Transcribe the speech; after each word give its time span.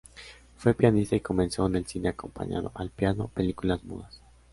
Fue 0.57 0.73
pianista 0.73 1.15
y 1.15 1.19
comenzó 1.19 1.67
en 1.67 1.75
el 1.75 1.85
cine 1.85 2.09
acompañando 2.09 2.71
al 2.73 2.89
piano 2.89 3.27
películas 3.27 3.83
mudas. 3.83 4.19